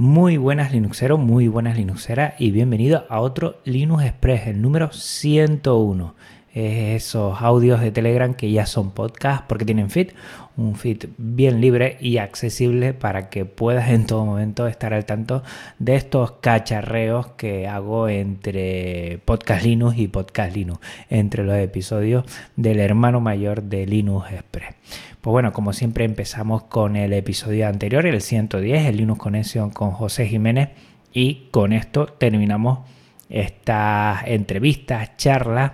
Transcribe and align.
Muy 0.00 0.38
buenas 0.38 0.72
Linuxeros, 0.72 1.20
muy 1.20 1.46
buenas 1.46 1.76
Linuxeras 1.76 2.32
y 2.38 2.52
bienvenido 2.52 3.04
a 3.10 3.20
otro 3.20 3.60
Linux 3.66 4.04
Express, 4.04 4.46
el 4.46 4.62
número 4.62 4.90
101. 4.92 6.14
Esos 6.52 7.40
audios 7.40 7.80
de 7.80 7.92
Telegram 7.92 8.34
que 8.34 8.50
ya 8.50 8.66
son 8.66 8.90
podcast 8.90 9.44
porque 9.46 9.64
tienen 9.64 9.88
feed, 9.88 10.08
un 10.56 10.74
feed 10.74 11.06
bien 11.16 11.60
libre 11.60 11.96
y 12.00 12.18
accesible 12.18 12.92
para 12.92 13.30
que 13.30 13.44
puedas 13.44 13.90
en 13.90 14.06
todo 14.06 14.24
momento 14.24 14.66
estar 14.66 14.92
al 14.92 15.04
tanto 15.04 15.44
de 15.78 15.94
estos 15.94 16.32
cacharreos 16.40 17.28
que 17.28 17.68
hago 17.68 18.08
entre 18.08 19.20
Podcast 19.24 19.64
Linux 19.64 19.98
y 19.98 20.08
Podcast 20.08 20.56
Linux, 20.56 20.80
entre 21.08 21.44
los 21.44 21.56
episodios 21.56 22.24
del 22.56 22.80
hermano 22.80 23.20
mayor 23.20 23.62
de 23.62 23.86
Linux 23.86 24.32
Express. 24.32 24.74
Pues 25.20 25.32
bueno, 25.32 25.52
como 25.52 25.72
siempre 25.72 26.04
empezamos 26.04 26.64
con 26.64 26.96
el 26.96 27.12
episodio 27.12 27.68
anterior, 27.68 28.06
el 28.06 28.20
110, 28.20 28.86
el 28.86 28.96
Linux 28.96 29.20
Connection 29.20 29.70
con 29.70 29.92
José 29.92 30.26
Jiménez 30.26 30.70
y 31.12 31.48
con 31.50 31.72
esto 31.72 32.06
terminamos 32.06 32.80
estas 33.28 34.26
entrevistas, 34.26 35.16
charlas 35.16 35.72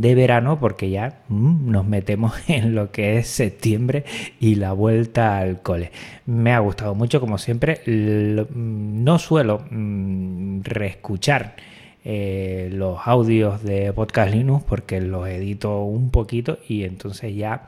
de 0.00 0.14
verano 0.14 0.58
porque 0.60 0.90
ya 0.90 1.20
mm, 1.28 1.70
nos 1.70 1.86
metemos 1.86 2.34
en 2.48 2.74
lo 2.74 2.90
que 2.90 3.18
es 3.18 3.28
septiembre 3.28 4.04
y 4.40 4.56
la 4.56 4.72
vuelta 4.72 5.38
al 5.38 5.62
cole. 5.62 5.90
Me 6.26 6.52
ha 6.52 6.58
gustado 6.58 6.94
mucho, 6.94 7.20
como 7.20 7.38
siempre. 7.38 7.80
Mm, 7.86 9.04
no 9.04 9.18
suelo 9.18 9.64
mm, 9.70 10.60
reescuchar 10.62 11.56
eh, 12.04 12.68
los 12.72 13.00
audios 13.04 13.62
de 13.64 13.92
Podcast 13.92 14.32
Linux 14.32 14.64
porque 14.64 15.00
los 15.00 15.28
edito 15.28 15.82
un 15.82 16.10
poquito 16.10 16.58
y 16.68 16.84
entonces 16.84 17.34
ya 17.34 17.66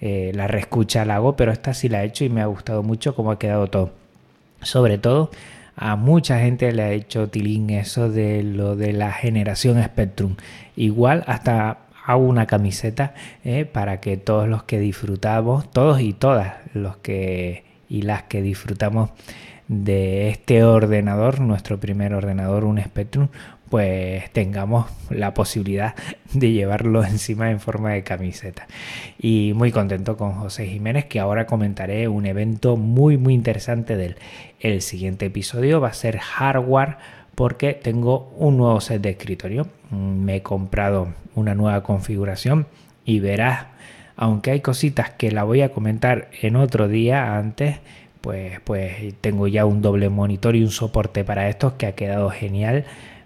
eh, 0.00 0.32
la 0.34 0.46
reescucha 0.46 1.04
la 1.04 1.16
hago, 1.16 1.34
pero 1.34 1.50
esta 1.50 1.74
sí 1.74 1.88
la 1.88 2.04
he 2.04 2.06
hecho 2.06 2.24
y 2.24 2.28
me 2.28 2.42
ha 2.42 2.46
gustado 2.46 2.82
mucho 2.82 3.14
cómo 3.14 3.32
ha 3.32 3.38
quedado 3.38 3.66
todo. 3.68 3.90
Sobre 4.62 4.98
todo 4.98 5.30
a 5.76 5.96
mucha 5.96 6.38
gente 6.40 6.72
le 6.72 6.82
ha 6.82 6.90
hecho 6.92 7.28
tilín 7.28 7.70
eso 7.70 8.10
de 8.10 8.42
lo 8.42 8.76
de 8.76 8.92
la 8.92 9.12
generación 9.12 9.82
Spectrum. 9.82 10.36
Igual 10.76 11.24
hasta 11.26 11.78
hago 12.04 12.24
una 12.24 12.46
camiseta 12.46 13.14
eh, 13.44 13.64
para 13.64 14.00
que 14.00 14.16
todos 14.16 14.48
los 14.48 14.64
que 14.64 14.78
disfrutamos, 14.78 15.70
todos 15.70 16.00
y 16.00 16.12
todas 16.12 16.54
los 16.74 16.96
que 16.98 17.64
y 17.88 18.02
las 18.02 18.24
que 18.24 18.42
disfrutamos 18.42 19.10
de 19.68 20.28
este 20.28 20.62
ordenador, 20.64 21.40
nuestro 21.40 21.80
primer 21.80 22.12
ordenador, 22.12 22.64
un 22.64 22.80
Spectrum, 22.82 23.28
pues 23.74 24.30
tengamos 24.30 24.86
la 25.10 25.34
posibilidad 25.34 25.96
de 26.32 26.52
llevarlo 26.52 27.04
encima 27.04 27.50
en 27.50 27.58
forma 27.58 27.90
de 27.90 28.04
camiseta. 28.04 28.68
Y 29.18 29.50
muy 29.56 29.72
contento 29.72 30.16
con 30.16 30.34
José 30.34 30.68
Jiménez, 30.68 31.06
que 31.06 31.18
ahora 31.18 31.46
comentaré 31.46 32.06
un 32.06 32.24
evento 32.24 32.76
muy 32.76 33.16
muy 33.16 33.34
interesante 33.34 33.96
del 33.96 34.14
El 34.60 34.80
siguiente 34.80 35.26
episodio 35.26 35.80
va 35.80 35.88
a 35.88 35.92
ser 35.92 36.18
hardware 36.18 36.98
porque 37.34 37.72
tengo 37.72 38.32
un 38.38 38.58
nuevo 38.58 38.80
set 38.80 39.02
de 39.02 39.10
escritorio. 39.10 39.66
Me 39.90 40.36
he 40.36 40.42
comprado 40.42 41.08
una 41.34 41.56
nueva 41.56 41.82
configuración 41.82 42.68
y 43.04 43.18
verás, 43.18 43.66
aunque 44.14 44.52
hay 44.52 44.60
cositas 44.60 45.10
que 45.10 45.32
la 45.32 45.42
voy 45.42 45.62
a 45.62 45.72
comentar 45.72 46.28
en 46.42 46.54
otro 46.54 46.86
día 46.86 47.36
antes, 47.36 47.78
pues, 48.20 48.60
pues 48.60 49.14
tengo 49.20 49.48
ya 49.48 49.64
un 49.64 49.82
doble 49.82 50.10
monitor 50.10 50.54
y 50.54 50.62
un 50.62 50.70
soporte 50.70 51.24
para 51.24 51.48
estos 51.48 51.72
que 51.72 51.86
ha 51.86 51.96
quedado 51.96 52.30
genial 52.30 52.84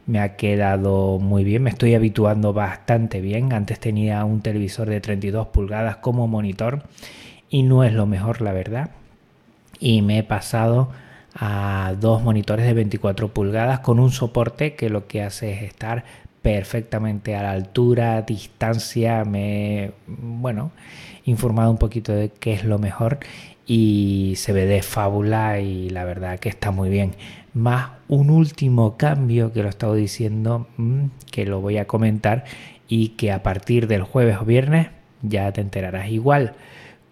me 0.09 0.21
ha 0.21 0.37
quedado 0.37 1.19
muy 1.19 1.45
bien, 1.45 1.63
me 1.63 1.71
estoy 1.71 1.95
habituando 1.95 2.55
bastante 2.55 3.21
bien. 3.21 3.53
Antes 3.53 3.79
tenía 3.79 4.25
un 4.25 4.41
televisor 4.41 4.89
de 4.89 5.03
32 5.03 5.49
pulgadas 5.49 5.99
como 5.99 6.27
monitor 6.27 6.83
y 7.51 7.63
no 7.63 7.85
es 7.85 7.93
lo 7.93 8.07
mejor, 8.07 8.41
la 8.41 8.53
verdad. 8.53 8.91
Y 9.79 10.01
me 10.01 10.19
he 10.19 10.23
pasado 10.23 10.89
a 11.35 11.95
dos 12.01 12.23
monitores 12.23 12.65
de 12.65 12.73
24 12.73 13.29
pulgadas 13.35 13.81
con 13.81 14.01
un 14.01 14.11
soporte 14.11 14.75
que 14.75 14.89
lo 14.89 15.07
que 15.07 15.23
hace 15.23 15.53
es 15.53 15.63
estar 15.63 16.05
perfectamente 16.41 17.37
a 17.37 17.43
la 17.43 17.51
altura, 17.51 18.23
distancia, 18.23 19.27
me 19.27 19.93
bueno, 20.07 20.73
informado 21.27 21.71
un 21.71 21.77
poquito 21.77 22.13
de 22.13 22.31
qué 22.31 22.55
es 22.55 22.65
lo 22.65 22.79
mejor 22.79 23.19
y 23.67 24.33
se 24.37 24.55
ve 24.55 24.65
de 24.65 24.81
fábula 24.81 25.61
y 25.61 25.91
la 25.91 26.05
verdad 26.05 26.39
que 26.39 26.49
está 26.49 26.71
muy 26.71 26.89
bien 26.89 27.13
más 27.59 27.91
un 28.09 28.31
último 28.31 28.97
cambio 28.97 29.53
que 29.53 29.61
lo 29.61 29.67
he 29.67 29.71
estado 29.71 29.95
diciendo, 29.95 30.67
mm, 30.77 31.05
que 31.31 31.45
lo 31.45 31.61
voy 31.61 31.79
a 31.79 31.87
comentar 31.87 32.45
y 32.89 33.11
que 33.11 33.33
a 33.33 33.43
partir 33.43 33.87
del 33.87 34.03
jueves 34.03 34.39
o 34.41 34.45
viernes 34.45 34.89
ya 35.23 35.53
te 35.53 35.61
enterarás 35.61 36.09
igual 36.11 36.55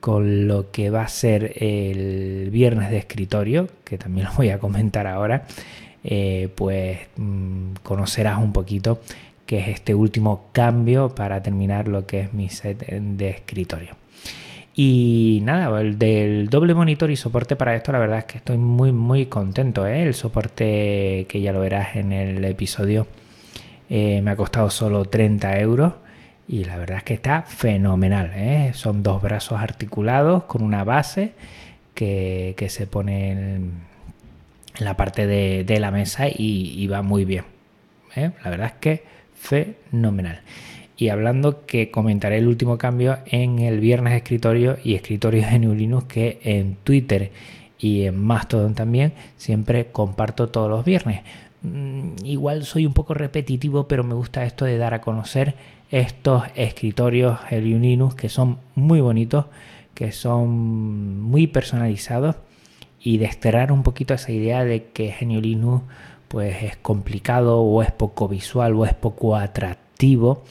con 0.01 0.47
lo 0.47 0.71
que 0.71 0.91
va 0.91 1.03
a 1.03 1.09
ser 1.09 1.55
el 1.63 2.51
viernes 2.51 2.91
de 2.91 2.99
escritorio, 2.99 3.69
que 3.85 3.99
también 3.99 4.27
lo 4.27 4.33
voy 4.35 4.51
a 4.51 4.59
comentar 4.59 5.07
ahora, 5.07 5.47
eh, 6.05 6.49
pues 6.55 6.99
mm, 7.17 7.75
conocerás 7.83 8.39
un 8.39 8.53
poquito 8.53 9.01
qué 9.47 9.59
es 9.59 9.69
este 9.69 9.95
último 9.95 10.49
cambio 10.53 11.15
para 11.15 11.43
terminar 11.43 11.89
lo 11.89 12.07
que 12.07 12.21
es 12.21 12.33
mi 12.33 12.49
set 12.49 12.87
de 12.87 13.31
escritorio. 13.31 13.97
Y 14.79 15.41
nada, 15.43 15.81
el 15.81 15.99
del 15.99 16.51
doble 16.51 16.75
monitor 16.75 17.11
y 17.11 17.17
soporte 17.17 17.57
para 17.57 17.75
esto, 17.75 17.93
la 17.93 17.99
verdad 17.99 18.19
es 18.19 18.25
que 18.27 18.37
estoy 18.37 18.59
muy, 18.59 18.93
muy 18.93 19.25
contento. 19.25 19.87
¿eh? 19.87 20.03
El 20.03 20.13
soporte 20.13 21.25
que 21.31 21.41
ya 21.41 21.55
lo 21.55 21.61
verás 21.61 21.97
en 21.97 22.13
el 22.13 22.45
episodio 22.45 23.07
eh, 23.89 24.21
me 24.21 24.33
ha 24.33 24.37
costado 24.37 24.69
solo 24.69 25.07
30 25.07 25.61
euros 25.61 25.95
y 26.47 26.65
la 26.65 26.77
verdad 26.77 26.99
es 26.99 27.05
que 27.05 27.15
está 27.15 27.41
fenomenal. 27.41 28.33
¿eh? 28.35 28.73
Son 28.75 29.03
dos 29.03 29.23
brazos 29.23 29.59
articulados 29.59 30.45
con 30.45 30.63
una 30.63 30.85
base 30.85 31.33
que, 31.95 32.55
se 32.69 32.87
pone 32.87 33.31
en, 33.31 33.73
la 34.79 34.95
parte 34.95 35.27
de, 35.27 35.81
la 35.81 35.91
mesa 35.91 36.29
y, 36.29 36.75
y 36.77 36.87
va 36.87 37.01
muy 37.01 37.25
bien. 37.25 37.45
La 38.15 38.51
verdad 38.51 38.67
es 38.67 38.75
que 38.75 39.05
fenomenal 39.39 40.43
y 40.97 41.11
hablando 41.11 41.67
que 41.67 41.91
comentaré 41.91 42.39
el 42.39 42.49
último 42.49 42.79
cambio 42.79 43.19
en 43.27 43.59
el 43.59 43.81
viernes 43.81 44.15
escritorio 44.15 44.79
y 44.83 44.95
escritorio 44.95 45.47
de 45.47 45.59
Linux 45.59 46.07
que 46.07 46.39
en 46.43 46.77
Twitter 46.85 47.33
y 47.79 48.05
en 48.05 48.23
Mastodon 48.23 48.75
también 48.75 49.13
siempre 49.37 49.87
comparto 49.87 50.49
todos 50.49 50.71
los 50.71 50.85
viernes. 50.85 51.21
Mm, 51.63 52.25
igual 52.25 52.65
soy 52.65 52.87
un 52.87 52.95
poco 52.95 53.13
repetitivo, 53.13 53.87
pero 53.89 54.05
me 54.05 54.15
gusta 54.15 54.45
esto 54.45 54.65
de 54.65 54.79
dar 54.79 54.95
a 54.95 55.03
conocer 55.03 55.55
estos 55.91 56.45
escritorios 56.55 57.39
GNU 57.51 57.79
Linux 57.79 58.15
que 58.15 58.29
son 58.29 58.59
muy 58.75 59.01
bonitos, 59.01 59.47
que 59.95 60.13
son 60.13 61.21
muy 61.23 61.47
personalizados 61.47 62.37
y 63.01 63.19
desterrar 63.19 63.71
un 63.71 63.83
poquito 63.83 64.15
esa 64.15 64.33
idea 64.33 64.65
de 64.65 64.87
que 64.87 65.15
GNU 65.21 65.41
Linux 65.41 65.85
pues 66.29 66.63
es 66.63 66.77
complicado 66.77 67.61
o 67.61 67.83
es 67.83 67.93
poco 67.93 68.29
visual 68.29 68.75
o 68.75 68.87
es 68.87 68.95
poco 68.95 69.37
atractivo 69.37 70.43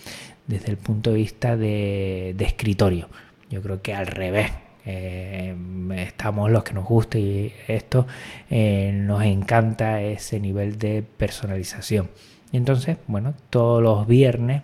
desde 0.48 0.72
el 0.72 0.78
punto 0.78 1.12
de 1.12 1.18
vista 1.18 1.58
de, 1.58 2.36
escritorio. 2.40 3.10
Yo 3.50 3.62
creo 3.62 3.82
que 3.82 3.94
al 3.94 4.08
revés. 4.08 4.52
Eh, 4.88 5.56
estamos 5.98 6.52
los 6.52 6.64
que 6.64 6.74
nos 6.74 6.86
gusta 6.86 7.18
y 7.18 7.52
esto 7.68 8.06
eh, 8.52 8.92
nos 8.94 9.24
encanta 9.24 10.00
ese 10.00 10.40
nivel 10.40 10.78
de 10.78 11.02
personalización. 11.02 12.12
Y 12.52 12.58
entonces, 12.58 12.98
bueno, 13.08 13.34
todos 13.50 13.82
los 13.82 14.06
viernes, 14.06 14.62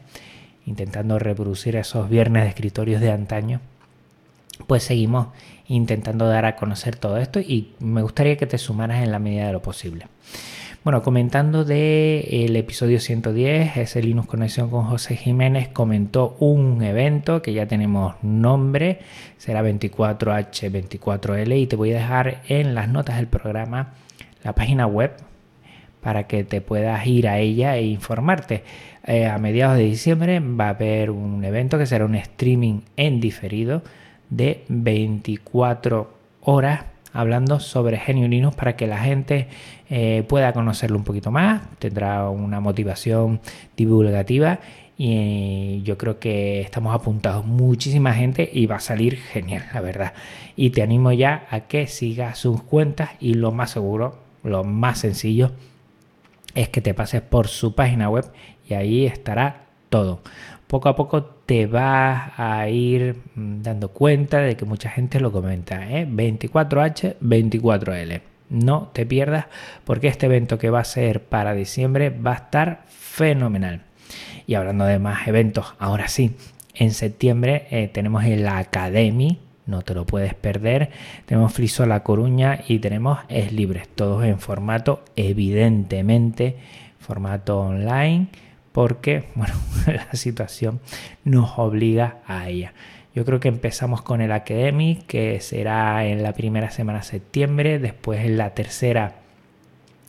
intentando 0.67 1.17
reproducir 1.17 1.75
esos 1.75 2.07
viernes 2.07 2.43
de 2.43 2.49
escritorios 2.49 3.01
de 3.01 3.11
antaño, 3.11 3.61
pues 4.67 4.83
seguimos 4.83 5.27
intentando 5.67 6.27
dar 6.27 6.45
a 6.45 6.55
conocer 6.55 6.95
todo 6.95 7.17
esto 7.17 7.39
y 7.39 7.73
me 7.79 8.01
gustaría 8.01 8.37
que 8.37 8.45
te 8.45 8.57
sumaras 8.57 9.03
en 9.03 9.11
la 9.11 9.19
medida 9.19 9.47
de 9.47 9.53
lo 9.53 9.61
posible. 9.61 10.05
Bueno, 10.83 11.03
comentando 11.03 11.63
del 11.63 12.55
episodio 12.55 12.99
110, 12.99 13.77
ese 13.77 14.01
Linux 14.01 14.27
Conexión 14.27 14.71
con 14.71 14.85
José 14.85 15.15
Jiménez 15.15 15.67
comentó 15.67 16.35
un 16.39 16.81
evento 16.81 17.43
que 17.43 17.53
ya 17.53 17.67
tenemos 17.67 18.15
nombre, 18.23 18.97
será 19.37 19.61
24H24L 19.61 21.55
y 21.55 21.67
te 21.67 21.75
voy 21.75 21.91
a 21.91 21.97
dejar 21.97 22.41
en 22.47 22.73
las 22.73 22.89
notas 22.89 23.17
del 23.17 23.27
programa 23.27 23.93
la 24.43 24.55
página 24.55 24.87
web 24.87 25.11
para 26.01 26.25
que 26.25 26.43
te 26.43 26.61
puedas 26.61 27.05
ir 27.05 27.27
a 27.27 27.37
ella 27.37 27.77
e 27.77 27.83
informarte. 27.83 28.63
Eh, 29.05 29.27
a 29.27 29.37
mediados 29.37 29.77
de 29.77 29.83
diciembre 29.83 30.39
va 30.39 30.65
a 30.65 30.69
haber 30.69 31.11
un 31.11 31.45
evento 31.45 31.77
que 31.77 31.85
será 31.85 32.05
un 32.05 32.15
streaming 32.15 32.81
en 32.97 33.21
diferido 33.21 33.83
de 34.31 34.63
24 34.67 36.11
horas 36.41 36.85
hablando 37.13 37.59
sobre 37.59 37.97
Genio 37.97 38.27
Linux 38.27 38.55
para 38.55 38.75
que 38.75 38.87
la 38.87 38.99
gente 38.99 39.47
eh, 39.89 40.23
pueda 40.27 40.53
conocerlo 40.53 40.97
un 40.97 41.03
poquito 41.03 41.31
más, 41.31 41.61
tendrá 41.79 42.29
una 42.29 42.59
motivación 42.59 43.41
divulgativa 43.75 44.59
y 44.97 45.81
yo 45.83 45.97
creo 45.97 46.19
que 46.19 46.61
estamos 46.61 46.93
apuntados 46.93 47.45
muchísima 47.45 48.13
gente 48.13 48.49
y 48.53 48.67
va 48.67 48.75
a 48.75 48.79
salir 48.79 49.17
genial, 49.17 49.65
la 49.73 49.81
verdad. 49.81 50.13
Y 50.55 50.69
te 50.69 50.83
animo 50.83 51.11
ya 51.11 51.47
a 51.49 51.61
que 51.61 51.87
sigas 51.87 52.37
sus 52.37 52.61
cuentas 52.61 53.09
y 53.19 53.33
lo 53.33 53.51
más 53.51 53.71
seguro, 53.71 54.19
lo 54.43 54.63
más 54.63 54.99
sencillo 54.99 55.51
es 56.53 56.69
que 56.69 56.81
te 56.81 56.93
pases 56.93 57.21
por 57.21 57.47
su 57.47 57.73
página 57.73 58.09
web 58.09 58.25
y 58.69 58.75
ahí 58.75 59.05
estará 59.05 59.70
todo. 59.91 60.21
Poco 60.65 60.87
a 60.87 60.95
poco 60.95 61.23
te 61.23 61.67
vas 61.67 62.31
a 62.37 62.67
ir 62.69 63.17
mm, 63.35 63.61
dando 63.61 63.89
cuenta 63.89 64.39
de 64.39 64.55
que 64.55 64.65
mucha 64.65 64.89
gente 64.89 65.19
lo 65.19 65.31
comenta. 65.31 65.87
¿eh? 65.91 66.07
24H, 66.07 67.17
24L. 67.21 68.21
no 68.49 68.89
te 68.93 69.05
pierdas 69.05 69.45
porque 69.83 70.07
este 70.07 70.25
evento 70.25 70.57
que 70.57 70.69
va 70.69 70.79
a 70.79 70.85
ser 70.85 71.23
para 71.25 71.53
diciembre 71.53 72.09
va 72.09 72.31
a 72.31 72.35
estar 72.35 72.83
fenomenal. 72.87 73.83
Y 74.47 74.55
hablando 74.55 74.85
de 74.85 74.97
más 74.97 75.27
eventos, 75.27 75.75
ahora 75.77 76.07
sí, 76.07 76.35
en 76.73 76.91
septiembre 76.91 77.67
eh, 77.69 77.89
tenemos 77.89 78.23
el 78.23 78.47
Academy, 78.47 79.39
no 79.65 79.81
te 79.81 79.93
lo 79.93 80.05
puedes 80.05 80.33
perder. 80.33 80.89
Tenemos 81.25 81.53
Friso 81.53 81.85
La 81.85 82.01
Coruña 82.01 82.61
y 82.67 82.79
tenemos 82.79 83.19
Es 83.27 83.51
Libres, 83.51 83.89
todos 83.93 84.23
en 84.23 84.39
formato, 84.39 85.03
evidentemente, 85.15 86.55
formato 86.99 87.59
online, 87.59 88.27
porque 88.71 89.25
bueno, 89.35 89.53
la 89.87 90.13
situación 90.13 90.79
nos 91.23 91.57
obliga 91.57 92.17
a 92.25 92.49
ella. 92.49 92.73
Yo 93.13 93.25
creo 93.25 93.41
que 93.41 93.49
empezamos 93.49 94.01
con 94.01 94.21
el 94.21 94.31
Academy, 94.31 95.03
que 95.07 95.41
será 95.41 96.05
en 96.05 96.23
la 96.23 96.33
primera 96.33 96.71
semana 96.71 96.99
de 96.99 97.05
septiembre, 97.05 97.77
después 97.77 98.25
en 98.25 98.37
la 98.37 98.53
tercera 98.53 99.15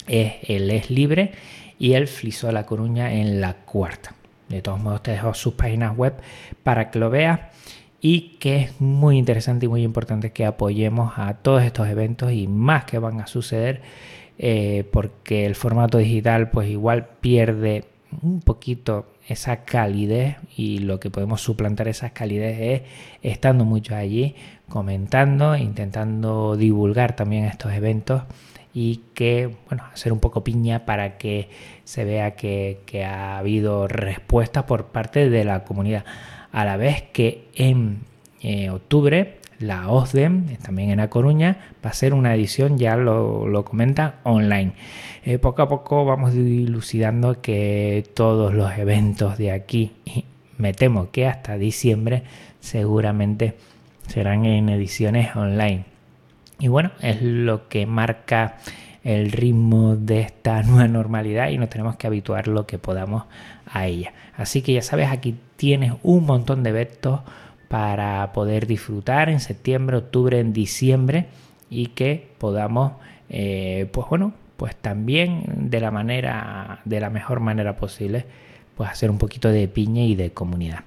es 0.07 0.35
el 0.49 0.71
Es 0.71 0.91
Libre 0.91 1.33
y 1.79 1.95
el 1.95 2.07
Fliso 2.07 2.51
La 2.53 2.65
Coruña 2.65 3.13
en 3.13 3.41
la 3.41 3.55
cuarta. 3.55 4.15
De 4.49 4.63
todos 4.63 4.81
modos, 4.81 5.03
te 5.03 5.13
dejo 5.13 5.35
sus 5.35 5.55
páginas 5.55 5.97
web 5.97 6.15
para 6.63 6.91
que 6.91 6.99
lo 6.99 7.11
veas 7.11 7.41
y 8.01 8.37
que 8.39 8.57
es 8.57 8.81
muy 8.81 9.17
interesante 9.17 9.67
y 9.67 9.69
muy 9.69 9.83
importante 9.83 10.33
que 10.33 10.45
apoyemos 10.45 11.15
a 11.17 11.35
todos 11.35 11.63
estos 11.63 11.89
eventos 11.89 12.33
y 12.33 12.47
más 12.49 12.85
que 12.85 12.99
van 12.99 13.21
a 13.21 13.27
suceder 13.27 13.81
eh, 14.39 14.85
porque 14.93 15.47
el 15.47 15.55
formato 15.55 15.99
digital 15.99 16.51
pues 16.51 16.69
igual 16.69 17.07
pierde 17.21 17.85
un 18.21 18.41
poquito 18.41 19.07
esa 19.29 19.65
calidez 19.65 20.37
y 20.57 20.79
lo 20.79 21.01
que 21.01 21.11
podemos 21.11 21.41
suplantar 21.41 21.89
esa 21.89 22.11
calidez 22.11 22.61
es 22.61 22.83
estando 23.23 23.65
mucho 23.65 23.95
allí, 23.95 24.35
comentando, 24.69 25.57
intentando 25.57 26.57
divulgar 26.57 27.17
también 27.17 27.45
estos 27.45 27.73
eventos 27.73 28.23
y 28.75 29.03
que, 29.15 29.55
bueno, 29.69 29.85
hacer 29.93 30.13
un 30.13 30.21
poco 30.21 30.45
piña 30.45 30.85
para 30.87 31.19
que 31.19 31.51
se 31.85 32.05
vea 32.05 32.35
que, 32.37 32.81
ha 33.05 33.39
habido 33.39 33.87
respuesta 33.87 34.67
por 34.67 34.87
parte 34.87 35.29
de 35.29 35.45
la 35.45 35.65
comunidad. 35.65 36.05
A 36.53 36.65
la 36.65 36.77
vez 36.77 37.03
que 37.13 37.49
en 37.55 38.01
eh, 38.41 38.71
octubre 38.71 39.39
la 39.63 39.89
OSDEM, 39.89 40.57
también 40.59 40.91
en 40.91 40.99
La 40.99 41.09
Coruña, 41.09 41.59
va 41.85 41.91
a 41.91 41.95
ser 41.95 42.15
una 42.15 42.35
edición, 42.35 42.79
ya 42.79 42.97
lo, 42.97 43.47
lo 43.49 43.65
comenta, 43.65 44.17
online. 44.25 44.73
Eh, 45.25 45.39
poco 45.39 45.63
a 45.63 45.69
poco 45.69 46.05
vamos 46.05 46.35
dilucidando 46.35 47.41
que 47.41 48.05
todos 48.15 48.53
los 48.55 48.77
eventos 48.77 49.39
de 49.39 49.53
aquí, 49.53 49.93
y 50.05 50.25
me 50.59 50.73
temo 50.73 51.11
que 51.11 51.27
hasta 51.27 51.59
diciembre, 51.59 52.25
seguramente 52.61 53.57
serán 54.09 54.45
en 54.45 54.69
ediciones 54.69 55.35
online. 55.37 55.85
Y 56.59 56.69
bueno, 56.69 56.93
es 57.01 57.23
lo 57.23 57.69
que 57.69 57.87
marca 57.87 58.59
el 59.05 59.33
ritmo 59.33 59.97
de 59.97 60.21
esta 60.21 60.63
nueva 60.65 60.89
normalidad 60.89 61.49
y 61.49 61.59
nos 61.59 61.69
tenemos 61.69 61.97
que 61.97 62.07
habituar 62.07 62.49
lo 62.49 62.67
que 62.67 62.79
podamos 62.79 63.25
a 63.67 63.87
ella. 63.87 64.13
Así 64.37 64.63
que 64.63 64.73
ya 64.73 64.83
sabes, 64.83 65.11
aquí 65.11 65.37
tienes 65.57 65.95
un 66.03 66.25
montón 66.25 66.63
de 66.63 66.71
eventos 66.71 67.21
para 67.73 68.35
poder 68.35 68.67
disfrutar 68.67 69.31
en 69.31 69.41
septiembre, 69.41 69.97
octubre, 69.97 70.39
en 70.39 70.53
diciembre 70.53 71.29
y 71.71 71.87
que 71.87 72.29
podamos, 72.37 72.93
eh, 73.31 73.89
pues 73.93 74.07
bueno, 74.11 74.35
pues 74.59 74.77
también 74.77 75.45
de 75.71 75.81
la 75.81 75.91
manera, 75.91 76.81
de 76.85 77.01
la 77.01 77.09
mejor 77.09 77.41
manera 77.41 77.79
posible, 77.79 78.27
pues 78.77 78.91
hacer 78.91 79.11
un 79.11 79.17
poquito 79.17 79.49
de 79.49 79.69
piña 79.69 80.03
y 80.03 80.15
de 80.17 80.33
comunidad. 80.33 80.81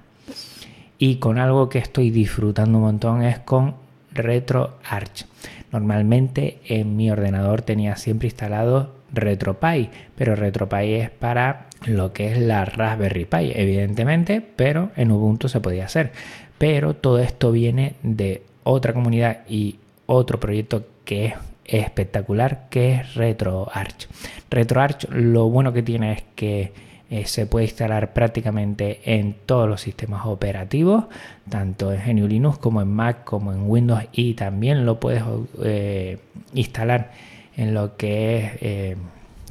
Y 0.96 1.16
con 1.16 1.38
algo 1.38 1.68
que 1.68 1.80
estoy 1.80 2.12
disfrutando 2.12 2.78
un 2.78 2.84
montón 2.84 3.24
es 3.24 3.40
con 3.40 3.74
RetroArch. 4.12 5.26
Normalmente 5.72 6.60
en 6.66 6.94
mi 6.96 7.10
ordenador 7.10 7.62
tenía 7.62 7.96
siempre 7.96 8.28
instalado 8.28 8.94
RetroPie, 9.12 9.90
pero 10.14 10.36
RetroPie 10.36 11.00
es 11.00 11.10
para 11.10 11.66
lo 11.84 12.12
que 12.12 12.32
es 12.32 12.38
la 12.38 12.64
Raspberry 12.64 13.24
Pi, 13.24 13.52
evidentemente, 13.54 14.40
pero 14.40 14.90
en 14.96 15.10
Ubuntu 15.10 15.48
se 15.48 15.60
podía 15.60 15.84
hacer. 15.84 16.12
Pero 16.58 16.94
todo 16.94 17.18
esto 17.18 17.52
viene 17.52 17.94
de 18.02 18.42
otra 18.64 18.92
comunidad 18.92 19.40
y 19.48 19.78
otro 20.06 20.40
proyecto 20.40 20.86
que 21.04 21.26
es 21.26 21.34
espectacular, 21.64 22.68
que 22.70 22.94
es 22.94 23.14
RetroArch. 23.14 24.08
RetroArch 24.50 25.08
lo 25.10 25.48
bueno 25.48 25.72
que 25.72 25.82
tiene 25.82 26.12
es 26.12 26.24
que 26.34 26.72
eh, 27.08 27.24
se 27.26 27.46
puede 27.46 27.66
instalar 27.66 28.12
prácticamente 28.12 29.00
en 29.04 29.36
todos 29.46 29.68
los 29.68 29.80
sistemas 29.80 30.26
operativos, 30.26 31.04
tanto 31.48 31.92
en 31.92 32.00
GNU 32.04 32.26
Linux 32.26 32.58
como 32.58 32.82
en 32.82 32.88
Mac, 32.88 33.22
como 33.22 33.52
en 33.52 33.70
Windows, 33.70 34.02
y 34.10 34.34
también 34.34 34.84
lo 34.84 34.98
puedes 34.98 35.22
eh, 35.62 36.18
instalar 36.54 37.12
en 37.56 37.74
lo 37.74 37.96
que 37.96 38.38
es 38.38 38.52
eh, 38.60 38.96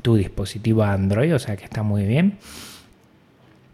tu 0.01 0.15
dispositivo 0.15 0.83
Android, 0.83 1.33
o 1.33 1.39
sea 1.39 1.55
que 1.55 1.63
está 1.63 1.81
muy 1.81 2.03
bien. 2.05 2.37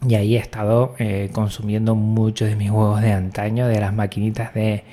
Y 0.07 0.15
ahí 0.15 0.35
he 0.35 0.39
estado 0.39 0.95
eh, 0.97 1.29
consumiendo 1.31 1.93
muchos 1.95 2.49
de 2.49 2.55
mis 2.55 2.71
juegos 2.71 3.01
de 3.01 3.11
antaño, 3.11 3.67
de 3.67 3.79
las 3.79 3.93
maquinitas 3.93 4.51
de, 4.53 4.83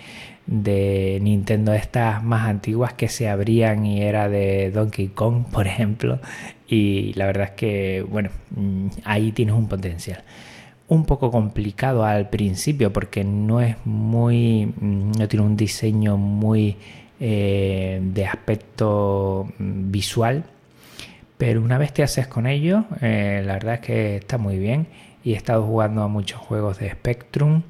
de 0.47 1.19
Nintendo 1.23 1.73
estas 1.73 2.23
más 2.23 2.47
antiguas 2.47 2.93
que 2.93 3.09
se 3.09 3.29
abrían 3.29 3.87
y 3.87 4.03
era 4.03 4.29
de 4.29 4.71
Donkey 4.71 5.09
Kong, 5.09 5.45
por 5.53 5.67
ejemplo. 5.67 6.21
Y 6.69 7.15
la 7.15 7.27
verdad 7.27 7.45
es 7.47 7.51
que, 7.53 8.07
bueno, 8.09 8.31
mm, 8.51 8.89
ahí 9.05 9.33
tienes 9.33 9.55
un 9.55 9.69
potencial. 9.69 10.23
Un 10.89 11.05
poco 11.05 11.31
complicado 11.31 12.05
al 12.05 12.29
principio 12.31 12.93
porque 12.93 13.25
no 13.25 13.61
es 13.63 13.77
muy, 13.87 14.67
mm, 14.67 15.13
no 15.19 15.29
tiene 15.29 15.47
un 15.47 15.57
diseño 15.57 16.19
muy 16.19 16.77
eh, 17.21 18.01
de 18.03 18.27
aspecto 18.27 19.49
mm, 19.59 19.91
visual 19.91 20.45
pero 21.39 21.63
una 21.63 21.79
vez 21.79 21.93
te 21.93 22.03
haces 22.03 22.27
con 22.27 22.47
ello, 22.47 22.85
eh, 23.01 23.43
la 23.47 23.55
verdad 23.55 23.75
es 23.75 23.81
que 23.81 24.17
está 24.17 24.39
muy 24.39 24.59
bien. 24.59 24.89
Y 25.25 25.35
he 25.35 25.37
estado 25.37 25.63
jugando 25.65 26.03
a 26.03 26.09
muchos 26.09 26.41
juegos 26.41 26.79
de 26.79 26.91
Spectrum, 26.91 27.63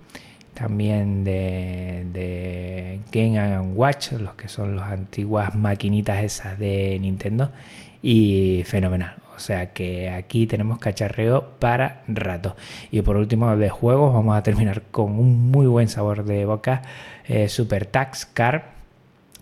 también 0.54 1.22
de, 1.24 2.06
de 2.12 3.00
Game 3.12 3.58
Watch, 3.74 4.12
los 4.12 4.34
que 4.34 4.48
son 4.48 4.76
las 4.76 4.90
antiguas 4.90 5.54
maquinitas 5.54 6.24
esas 6.24 6.58
de 6.58 6.98
Nintendo. 7.00 7.52
Y 8.02 8.62
fenomenal. 8.64 9.16
O 9.36 9.40
sea 9.40 9.72
que 9.72 10.10
aquí 10.10 10.46
tenemos 10.46 10.78
cacharreo 10.78 11.58
para 11.58 12.02
rato. 12.08 12.56
Y 12.90 13.02
por 13.02 13.16
último, 13.16 13.54
de 13.56 13.68
juegos, 13.68 14.14
vamos 14.14 14.36
a 14.36 14.42
terminar 14.42 14.82
con 14.90 15.18
un 15.18 15.50
muy 15.50 15.66
buen 15.66 15.88
sabor 15.88 16.24
de 16.24 16.44
boca. 16.44 16.82
Eh, 17.26 17.48
Super 17.48 17.86
Tax 17.86 18.26
Car 18.26 18.77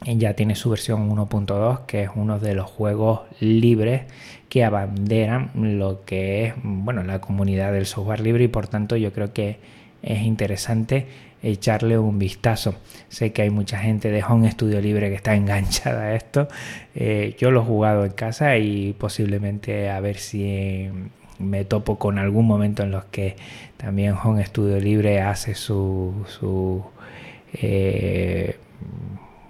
ya 0.05 0.35
tiene 0.35 0.55
su 0.55 0.71
versión 0.71 1.11
1.2, 1.11 1.87
que 1.87 2.03
es 2.03 2.11
uno 2.15 2.39
de 2.39 2.55
los 2.55 2.71
juegos 2.71 3.23
libres 3.41 4.03
que 4.49 4.65
abanderan 4.65 5.51
lo 5.55 6.05
que 6.05 6.47
es 6.47 6.55
bueno, 6.63 7.03
la 7.03 7.21
comunidad 7.21 7.73
del 7.73 7.87
software 7.87 8.21
libre 8.21 8.45
y 8.45 8.49
por 8.49 8.69
tanto 8.69 8.97
yo 8.97 9.13
creo 9.13 9.33
que 9.33 9.59
es 10.03 10.23
interesante 10.23 11.07
echarle 11.43 11.99
un 11.99 12.19
vistazo. 12.19 12.75
Sé 13.09 13.33
que 13.33 13.43
hay 13.43 13.51
mucha 13.51 13.79
gente 13.79 14.11
de 14.11 14.23
Home 14.23 14.51
Studio 14.51 14.81
Libre 14.81 15.09
que 15.09 15.17
está 15.17 15.35
enganchada 15.37 16.03
a 16.05 16.15
esto. 16.15 16.49
Eh, 16.95 17.35
yo 17.39 17.51
lo 17.51 17.63
he 17.63 17.65
jugado 17.65 18.05
en 18.05 18.13
casa 18.13 18.57
y 18.59 18.93
posiblemente 18.93 19.91
a 19.91 20.01
ver 20.01 20.17
si 20.19 20.89
me 21.39 21.65
topo 21.65 21.99
con 21.99 22.19
algún 22.19 22.47
momento 22.47 22.83
en 22.83 22.93
los 22.93 23.05
que 23.07 23.37
también 23.77 24.15
Home 24.15 24.45
Studio 24.45 24.79
Libre 24.81 25.21
hace 25.21 25.55
su, 25.55 26.25
su 26.29 26.83
eh, 27.53 28.57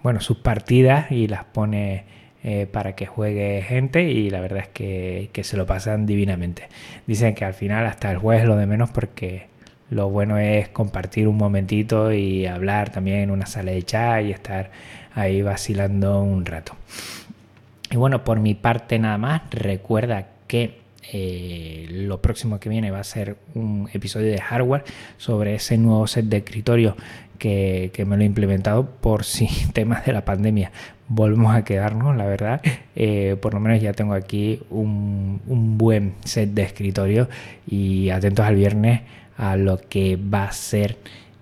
bueno, 0.07 0.21
sus 0.21 0.37
partidas 0.37 1.11
y 1.11 1.27
las 1.27 1.43
pone 1.43 2.05
eh, 2.45 2.69
para 2.71 2.95
que 2.95 3.07
juegue 3.07 3.61
gente 3.67 4.05
y 4.05 4.31
la 4.31 4.39
verdad 4.39 4.61
es 4.61 4.69
que, 4.69 5.43
se 5.43 5.57
lo 5.57 5.67
pasan 5.67 6.07
divinamente. 6.07 6.69
Dicen 7.09 7.35
que 7.35 7.45
al 7.45 7.55
final 7.55 7.85
hasta 7.87 8.13
el 8.13 8.19
juez 8.19 8.43
es 8.43 8.47
lo 8.47 8.55
de 8.55 8.67
menos 8.67 8.91
porque 8.91 9.49
lo 9.91 10.09
bueno 10.09 10.39
es 10.39 10.69
compartir 10.69 11.27
un 11.27 11.37
momentito 11.37 12.13
y 12.13 12.47
hablar 12.47 12.91
también 12.91 13.19
en 13.19 13.31
una 13.33 13.47
sala 13.47 13.73
de 13.73 13.83
chat 13.83 14.25
y 14.25 14.31
estar 14.31 14.71
ahí 15.13 15.43
vacilando 15.43 16.23
un 16.23 16.47
rato. 16.47 16.77
Y 17.91 17.97
bueno, 17.97 18.23
por 18.23 18.39
mi 18.39 18.55
parte 18.55 19.01
nada 19.01 19.19
más, 19.19 19.43
recuerda 19.51 20.29
que 20.47 20.83
eh, 21.13 21.87
lo 21.91 22.21
próximo 22.21 22.59
que 22.59 22.69
viene 22.69 22.91
va 22.91 23.01
a 23.01 23.05
ser 23.05 23.37
un 23.55 23.89
episodio 23.93 24.31
de 24.31 24.41
hardware 24.41 24.85
sobre 25.19 25.55
ese 25.55 25.79
nuevo 25.79 26.07
set 26.07 26.27
de 26.27 26.39
escritorio 26.39 26.97
que, 27.39 28.05
me 28.07 28.17
lo 28.17 28.23
he 28.23 28.27
implementado 28.27 28.87
por 28.87 29.25
si 29.25 29.49
temas 29.73 30.05
de 30.05 30.13
la 30.13 30.25
pandemia 30.25 30.73
volvemos 31.09 31.55
a 31.55 31.65
quedarnos, 31.65 32.17
la 32.17 32.27
verdad. 32.27 32.61
Eh, 32.97 33.37
por 33.41 33.55
lo 33.55 33.61
menos 33.61 33.81
ya 33.81 33.93
tengo 33.93 34.15
aquí 34.15 34.61
un, 34.71 35.41
buen 35.79 36.15
set 36.25 36.51
de 36.51 36.63
escritorio 36.63 37.29
y 37.67 38.11
atentos 38.11 38.45
al 38.45 38.57
viernes 38.57 39.03
a 39.37 39.57
lo 39.57 39.79
que 39.79 40.17
va 40.17 40.45
a 40.45 40.53
ser 40.53 40.97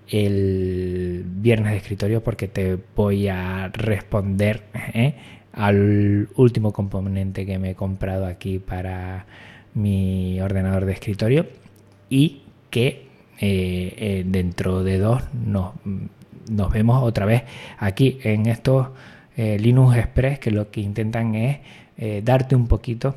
el 0.09 1.25
viernes 1.27 1.73
de 1.73 1.79
escritorio 1.79 2.23
porque 2.23 2.49
te 2.49 2.79
voy 2.95 3.29
a 3.29 3.69
responder 3.73 4.65
¿eh? 4.93 5.15
al 5.53 6.29
último 6.35 6.73
componente 6.73 7.47
que 7.47 7.59
me 7.59 7.71
he 7.71 7.75
comprado 7.75 8.27
aquí 8.27 8.59
para 8.59 9.25
mi 9.75 10.41
ordenador 10.41 10.85
de 10.85 10.93
escritorio 10.93 11.47
y 12.09 12.43
que 12.71 13.07
eh, 13.41 13.95
eh, 13.97 14.25
dentro 14.27 14.85
de 14.85 14.99
dos 14.99 15.23
nos, 15.33 15.73
vemos 16.73 17.03
otra 17.03 17.27
vez 17.27 17.43
aquí 17.79 18.19
en 18.23 18.47
estos 18.47 18.89
eh, 19.37 19.59
Linux 19.59 19.97
Express 19.97 20.39
que 20.39 20.51
lo 20.51 20.71
que 20.71 20.81
intentan 20.81 21.35
es 21.35 21.59
darte 22.25 22.57
un 22.57 22.67
poquito 22.67 23.15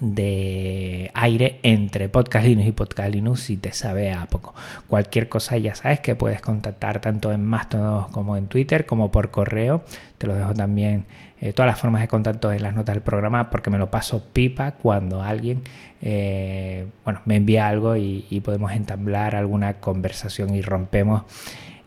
de 0.00 1.10
aire 1.14 1.60
entre 1.62 2.08
Podcast 2.08 2.46
Linux 2.46 2.68
y 2.68 2.72
Podcast 2.72 3.14
Linux 3.14 3.40
si 3.40 3.56
te 3.56 3.72
sabe 3.72 4.12
a 4.12 4.26
poco. 4.26 4.54
Cualquier 4.88 5.28
cosa 5.28 5.56
ya 5.56 5.74
sabes 5.74 6.00
que 6.00 6.14
puedes 6.14 6.40
contactar 6.40 7.00
tanto 7.00 7.32
en 7.32 7.44
Mastodon 7.44 8.10
como 8.10 8.36
en 8.36 8.46
Twitter 8.46 8.86
como 8.86 9.10
por 9.10 9.30
correo. 9.30 9.84
Te 10.18 10.26
lo 10.26 10.34
dejo 10.34 10.54
también 10.54 11.06
eh, 11.40 11.52
todas 11.52 11.70
las 11.70 11.78
formas 11.78 12.00
de 12.00 12.08
contacto 12.08 12.50
en 12.50 12.62
las 12.62 12.74
notas 12.74 12.94
del 12.94 13.02
programa 13.02 13.50
porque 13.50 13.68
me 13.68 13.76
lo 13.76 13.90
paso 13.90 14.24
pipa 14.32 14.72
cuando 14.72 15.22
alguien 15.22 15.62
eh, 16.00 16.86
bueno, 17.04 17.20
me 17.24 17.36
envía 17.36 17.68
algo 17.68 17.96
y, 17.96 18.40
podemos 18.44 18.72
entablar 18.72 19.34
alguna 19.34 19.74
conversación 19.74 20.54
y 20.54 20.62
rompemos 20.62 21.24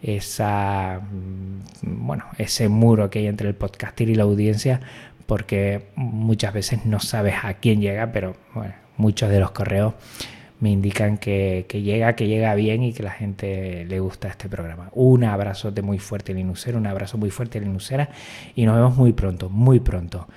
esa 0.02 1.02
mm, 1.02 2.06
bueno 2.06 2.26
ese 2.38 2.70
muro 2.70 3.10
que 3.10 3.20
hay 3.20 3.28
entre 3.28 3.50
el 3.50 3.56
podcaster 3.56 4.10
y 4.10 4.16
la 4.16 4.24
audiencia 4.24 4.82
porque 5.30 5.90
muchas 5.96 6.54
veces 6.54 6.88
no 6.88 7.00
sabes 7.00 7.36
a 7.44 7.54
quién 7.54 7.82
llega, 7.82 8.12
pero 8.12 8.36
bueno, 8.56 8.74
muchos 8.98 9.30
de 9.30 9.40
los 9.40 9.52
correos 9.52 9.94
me 10.60 10.72
indican 10.72 11.20
que, 11.20 11.68
llega, 11.72 12.16
que 12.16 12.28
llega 12.28 12.56
bien 12.56 12.82
y 12.82 12.94
que 12.94 13.04
la 13.04 13.12
gente 13.12 13.86
le 13.86 14.00
gusta 14.00 14.28
este 14.28 14.50
programa. 14.50 14.90
Un 14.92 15.24
abrazote 15.24 15.84
muy 15.84 16.00
fuerte, 16.00 16.34
Linuxera, 16.34 16.80
un 16.80 16.88
abrazo 16.88 17.20
muy 17.20 17.30
fuerte, 17.30 17.60
Linuxera, 17.60 18.10
y 18.56 18.66
nos 18.66 18.76
vemos 18.76 18.98
muy 18.98 19.14
pronto, 19.14 19.52
muy 19.52 19.80
pronto. 19.80 20.28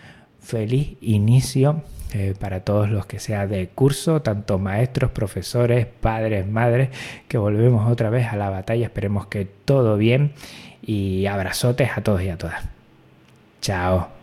Feliz 0.40 0.99
inicio 1.00 1.84
eh, 2.12 2.34
para 2.38 2.61
todos 2.61 2.90
los 2.90 3.06
que 3.06 3.18
sea 3.18 3.46
de 3.46 3.68
curso, 3.68 4.20
tanto 4.20 4.58
maestros, 4.58 5.11
profesores, 5.12 5.87
padres, 5.87 6.46
madres, 6.46 6.90
que 7.28 7.38
volvemos 7.38 7.90
otra 7.90 8.11
vez 8.11 8.26
a 8.26 8.37
la 8.37 8.50
batalla. 8.50 8.84
Esperemos 8.84 9.26
que 9.28 9.46
todo 9.46 9.96
bien 9.96 10.32
y 10.82 11.25
abrazotes 11.25 11.96
a 11.96 12.02
todos 12.02 12.20
y 12.20 12.28
a 12.28 12.37
todas. 12.37 12.62
Chao. 13.62 14.22